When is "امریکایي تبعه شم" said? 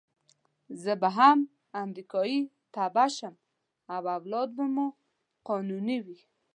1.83-3.35